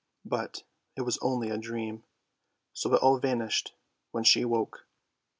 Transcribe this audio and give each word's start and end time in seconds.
But 0.25 0.63
it 0.95 1.03
was 1.03 1.19
only 1.21 1.51
a 1.51 1.59
dream; 1.59 2.01
so 2.73 2.91
it 2.95 3.03
all 3.03 3.19
vanished 3.19 3.75
when 4.09 4.23
she 4.23 4.43
woke. 4.45 4.87